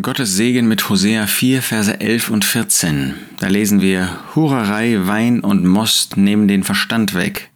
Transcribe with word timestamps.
Gottes 0.00 0.36
Segen 0.36 0.68
mit 0.68 0.88
Hosea 0.88 1.26
4, 1.26 1.60
Verse 1.60 2.00
11 2.00 2.30
und 2.30 2.46
14. 2.46 3.14
Da 3.40 3.48
lesen 3.48 3.82
wir, 3.82 4.20
Hurerei, 4.34 5.06
Wein 5.06 5.40
und 5.40 5.66
Most 5.66 6.16
nehmen 6.16 6.48
den 6.48 6.64
Verstand 6.64 7.12
weg. 7.12 7.50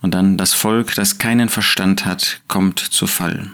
Und 0.00 0.14
dann 0.14 0.36
das 0.36 0.52
Volk, 0.52 0.96
das 0.96 1.18
keinen 1.18 1.48
Verstand 1.48 2.06
hat, 2.06 2.40
kommt 2.48 2.80
zu 2.80 3.06
Fall. 3.06 3.52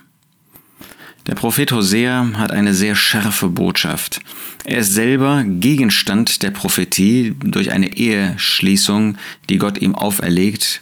Der 1.27 1.35
Prophet 1.35 1.71
Hosea 1.71 2.31
hat 2.39 2.53
eine 2.53 2.73
sehr 2.73 2.95
scharfe 2.95 3.49
Botschaft. 3.49 4.21
Er 4.65 4.79
ist 4.79 4.95
selber 4.95 5.45
Gegenstand 5.45 6.43
der 6.43 6.53
Prophetie 6.53 7.37
durch 7.39 7.71
eine 7.71 7.95
Eheschließung, 7.95 9.19
die 9.51 9.59
Gott 9.59 9.77
ihm 9.77 9.95
auferlegt. 9.95 10.81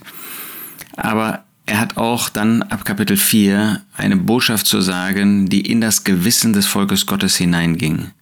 Aber 0.96 1.45
er 1.66 1.80
hat 1.80 1.96
auch 1.96 2.28
dann 2.28 2.62
ab 2.62 2.84
Kapitel 2.84 3.16
4 3.16 3.82
eine 3.96 4.16
Botschaft 4.16 4.66
zu 4.66 4.80
sagen, 4.80 5.48
die 5.48 5.60
in 5.60 5.80
das 5.80 6.04
Gewissen 6.04 6.52
des 6.52 6.66
Volkes 6.66 7.06
Gottes 7.06 7.36
hineinging. 7.36 8.12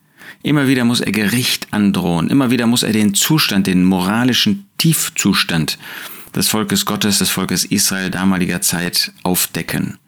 Immer 0.43 0.67
wieder 0.67 0.85
muss 0.85 1.01
er 1.01 1.13
Gericht 1.13 1.69
androhen, 1.71 2.29
immer 2.29 2.51
wieder 2.51 2.67
muss 2.67 2.83
er 2.83 2.93
den 2.93 3.15
Zustand, 3.15 3.67
den 3.67 3.85
moralischen 3.85 4.67
Tiefzustand 4.79 5.79
des 6.35 6.49
Volkes 6.49 6.87
Gottes, 6.87 7.19
des 7.19 7.31
Volkes 7.31 7.65
Israel 7.65 8.11
damaliger 8.11 8.61
Zeit 8.63 9.13
aufdecken. 9.23 9.99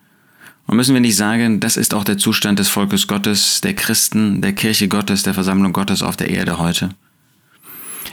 Und 0.67 0.77
müssen 0.77 0.95
wir 0.95 1.01
nicht 1.01 1.17
sagen, 1.17 1.61
das 1.61 1.77
ist 1.77 1.95
auch 1.95 2.05
der 2.05 2.19
Zustand 2.19 2.59
des 2.59 2.69
Volkes 2.69 3.07
Gottes, 3.07 3.61
der 3.61 3.75
Christen, 3.75 4.41
der 4.41 4.53
Kirche 4.53 4.89
Gottes, 4.89 5.23
der 5.23 5.35
Versammlung 5.35 5.73
Gottes 5.73 6.03
auf 6.03 6.17
der 6.17 6.31
Erde 6.31 6.59
heute? 6.59 6.91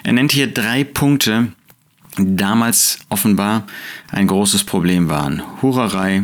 Er 0.03 0.13
nennt 0.13 0.33
hier 0.33 0.47
drei 0.47 0.83
Punkte, 0.83 1.47
damals 2.17 2.99
offenbar 3.09 3.65
ein 4.11 4.27
großes 4.27 4.63
Problem 4.63 5.09
waren. 5.09 5.41
Hurerei, 5.61 6.21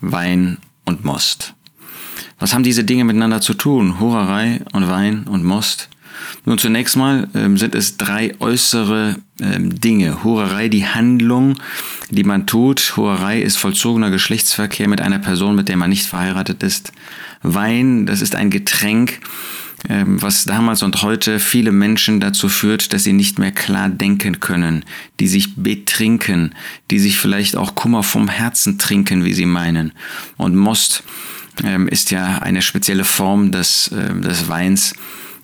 Wein 0.00 0.58
und 0.84 1.04
Most. 1.04 1.54
Was 2.38 2.54
haben 2.54 2.64
diese 2.64 2.84
Dinge 2.84 3.04
miteinander 3.04 3.40
zu 3.40 3.54
tun? 3.54 4.00
Hurerei 4.00 4.62
und 4.72 4.88
Wein 4.88 5.24
und 5.28 5.44
Most? 5.44 5.88
Nun 6.44 6.58
zunächst 6.58 6.96
mal 6.96 7.28
ähm, 7.34 7.56
sind 7.56 7.74
es 7.74 7.96
drei 7.96 8.34
äußere 8.40 9.16
ähm, 9.40 9.80
Dinge. 9.80 10.24
Hurerei, 10.24 10.68
die 10.68 10.86
Handlung, 10.86 11.54
die 12.10 12.24
man 12.24 12.46
tut. 12.46 12.96
Hurerei 12.96 13.40
ist 13.40 13.58
vollzogener 13.58 14.10
Geschlechtsverkehr 14.10 14.88
mit 14.88 15.00
einer 15.00 15.18
Person, 15.18 15.54
mit 15.54 15.68
der 15.68 15.76
man 15.76 15.90
nicht 15.90 16.06
verheiratet 16.06 16.62
ist. 16.62 16.92
Wein, 17.42 18.06
das 18.06 18.20
ist 18.20 18.34
ein 18.34 18.50
Getränk, 18.50 19.20
ähm, 19.88 20.22
was 20.22 20.44
damals 20.44 20.82
und 20.82 21.02
heute 21.02 21.40
viele 21.40 21.72
Menschen 21.72 22.20
dazu 22.20 22.48
führt, 22.48 22.92
dass 22.92 23.04
sie 23.04 23.12
nicht 23.12 23.38
mehr 23.38 23.52
klar 23.52 23.88
denken 23.88 24.38
können, 24.40 24.84
die 25.18 25.26
sich 25.26 25.56
betrinken, 25.56 26.54
die 26.90 26.98
sich 26.98 27.18
vielleicht 27.18 27.56
auch 27.56 27.74
Kummer 27.74 28.02
vom 28.02 28.28
Herzen 28.28 28.78
trinken, 28.78 29.24
wie 29.24 29.34
sie 29.34 29.46
meinen. 29.46 29.92
Und 30.36 30.54
Most 30.54 31.02
ähm, 31.64 31.88
ist 31.88 32.10
ja 32.10 32.38
eine 32.38 32.62
spezielle 32.62 33.04
Form 33.04 33.50
des, 33.50 33.88
äh, 33.88 34.20
des 34.20 34.48
Weins, 34.48 34.94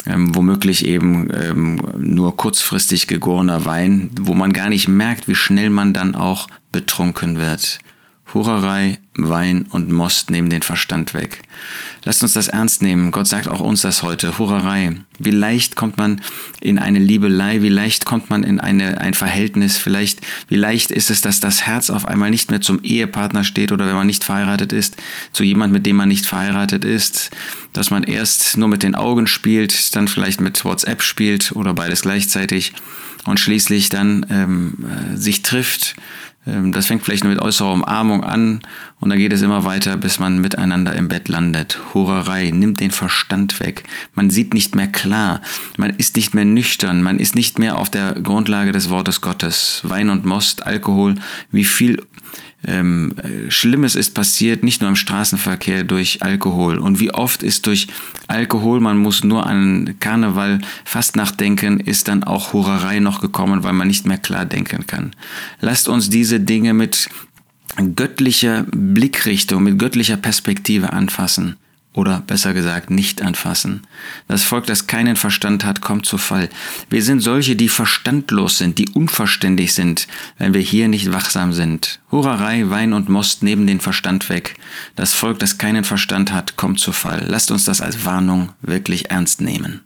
ähm, 0.09 0.35
womöglich 0.35 0.87
eben 0.87 1.29
ähm, 1.33 1.81
nur 1.99 2.37
kurzfristig 2.37 3.07
gegorener 3.07 3.65
Wein, 3.65 4.11
wo 4.21 4.35
man 4.35 4.53
gar 4.53 4.71
nicht 4.71 4.89
merkt, 4.89 5.29
wie 5.29 5.35
schnell 5.35 5.71
man 5.71 5.93
dann 5.93 6.15
auch 6.15 6.49
betrunken 6.73 7.39
wird. 7.39 7.79
Hurerei, 8.35 8.99
Wein 9.19 9.67
und 9.71 9.91
Most 9.91 10.31
nehmen 10.31 10.51
den 10.51 10.63
Verstand 10.63 11.15
weg. 11.15 11.43
Lasst 12.05 12.23
uns 12.23 12.33
das 12.35 12.49
ernst 12.49 12.83
nehmen. 12.83 13.11
Gott 13.11 13.27
sagt 13.27 13.49
auch 13.49 13.61
uns 13.61 13.83
das 13.83 14.03
heute. 14.03 14.39
Hurerei. 14.39 14.97
Wie 15.19 15.31
leicht 15.31 15.75
kommt 15.75 15.99
man 15.99 16.21
in 16.61 16.79
eine 16.79 17.01
Liebelei? 17.01 17.61
Wie 17.63 17.69
leicht 17.69 18.05
kommt 18.05 18.31
man 18.31 18.45
in 18.45 18.61
eine, 18.61 19.01
ein 19.01 19.15
Verhältnis? 19.15 19.77
Vielleicht, 19.77 20.21
wie 20.49 20.57
leicht 20.57 20.91
ist 20.91 21.11
es, 21.11 21.21
dass 21.21 21.41
das 21.41 21.67
Herz 21.67 21.91
auf 21.91 22.07
einmal 22.07 22.31
nicht 22.31 22.51
mehr 22.51 22.61
zum 22.61 22.81
Ehepartner 22.83 23.43
steht 23.43 23.73
oder 23.73 23.87
wenn 23.87 23.97
man 23.97 24.07
nicht 24.07 24.23
verheiratet 24.23 24.73
ist, 24.73 24.97
zu 25.33 25.43
jemand, 25.43 25.73
mit 25.73 25.85
dem 25.85 25.97
man 25.97 26.09
nicht 26.09 26.27
verheiratet 26.27 26.85
ist, 26.85 27.31
dass 27.73 27.91
man 27.91 28.05
erst 28.05 28.57
nur 28.57 28.69
mit 28.69 28.83
den 28.83 28.95
Augen 28.95 29.27
spielt, 29.27 29.97
dann 29.97 30.09
vielleicht 30.09 30.41
mit 30.41 30.65
WhatsApp 30.65 31.03
spielt 31.03 31.53
oder 31.53 31.75
beides 31.75 32.03
gleichzeitig 32.03 32.73
und 33.27 33.41
schließlich 33.41 33.89
dann 33.89 34.25
ähm, 34.31 34.75
äh, 35.13 35.17
sich 35.17 35.43
trifft 35.43 35.97
ähm, 36.49 36.73
das 36.73 36.87
fängt 36.87 37.05
vielleicht 37.05 37.25
nur 37.25 37.33
mit 37.33 37.43
äußerer 37.43 37.73
Umarmung 37.73 38.25
an 38.25 38.61
und 39.01 39.08
dann 39.11 39.19
geht 39.19 39.33
es 39.33 39.43
immer 39.43 39.65
weiter, 39.65 39.97
bis 39.97 40.19
man 40.19 40.41
miteinander 40.41 40.95
im 40.95 41.09
Bett 41.09 41.29
landet. 41.29 41.79
Hurerei 41.95 42.51
nimmt 42.51 42.81
den 42.81 42.91
Verstand 42.91 43.61
weg. 43.61 43.85
Man 44.15 44.31
sieht 44.31 44.55
nicht 44.55 44.75
mehr 44.75 44.89
klar. 44.89 45.41
Man 45.77 45.91
ist 45.91 46.17
nicht 46.17 46.35
mehr 46.35 46.45
nüchtern. 46.45 47.03
Man 47.03 47.19
ist 47.19 47.35
nicht 47.35 47.59
mehr 47.59 47.79
auf 47.79 47.91
der 47.91 48.15
Grundlage 48.15 48.73
des 48.73 48.91
Wortes 48.91 49.21
Gottes. 49.21 49.81
Wein 49.85 50.11
und 50.11 50.25
Most, 50.25 50.67
Alkohol, 50.67 51.17
wie 51.51 51.65
viel 51.65 52.03
ähm, 52.67 53.15
Schlimmes 53.49 53.95
ist 53.95 54.15
passiert, 54.15 54.65
nicht 54.65 54.81
nur 54.81 54.91
im 54.91 54.97
Straßenverkehr 54.97 55.85
durch 55.85 56.23
Alkohol. 56.23 56.79
Und 56.79 56.99
wie 56.99 57.13
oft 57.13 57.43
ist 57.43 57.67
durch 57.67 57.87
Alkohol, 58.27 58.81
man 58.81 58.99
muss 58.99 59.23
nur 59.23 59.47
an 59.47 59.95
Karneval 60.01 60.61
fast 60.85 61.17
nachdenken, 61.17 61.81
ist 61.81 62.09
dann 62.09 62.25
auch 62.25 62.53
Hurerei 62.53 62.99
noch 62.99 63.21
gekommen, 63.21 63.63
weil 63.63 63.73
man 63.73 63.87
nicht 63.87 64.07
mehr 64.07 64.19
klar 64.19 64.45
denken 64.45 64.87
kann. 64.87 65.13
Lasst 65.61 65.89
uns 65.89 66.11
diese 66.11 66.41
Dinge 66.41 66.75
mit 66.75 67.09
göttlicher 67.79 68.65
Blickrichtung, 68.71 69.63
mit 69.63 69.79
göttlicher 69.79 70.17
Perspektive 70.17 70.93
anfassen 70.93 71.57
oder 71.99 72.21
besser 72.21 72.55
gesagt 72.55 72.91
nicht 72.91 73.23
anfassen. 73.23 73.83
Das 74.29 74.45
Volk, 74.45 74.67
das 74.67 74.87
keinen 74.87 75.17
Verstand 75.17 75.65
hat, 75.65 75.81
kommt 75.81 76.07
zu 76.07 76.17
Fall. 76.17 76.49
Wir 76.91 77.03
sind 77.03 77.21
solche, 77.21 77.57
die 77.57 77.69
verstandlos 77.69 78.59
sind, 78.59 78.79
die 78.79 78.89
unverständig 78.91 79.75
sind, 79.75 80.07
wenn 80.39 80.55
wir 80.55 80.61
hier 80.61 80.87
nicht 80.89 81.13
wachsam 81.13 81.53
sind. 81.53 81.99
Hurerei, 82.13 82.71
Wein 82.71 82.93
und 82.93 83.09
Most 83.09 83.43
nehmen 83.43 83.67
den 83.67 83.81
Verstand 83.81 84.29
weg. 84.29 84.55
Das 84.95 85.15
Volk, 85.15 85.41
das 85.41 85.59
keinen 85.59 85.85
Verstand 85.85 86.33
hat, 86.33 86.57
kommt 86.57 86.79
zu 86.79 86.93
Fall. 86.93 87.25
Lasst 87.27 87.51
uns 87.51 87.65
das 87.65 87.81
als 87.81 88.05
Warnung 88.05 88.51
wirklich 88.63 89.11
ernst 89.11 89.41
nehmen. 89.41 89.81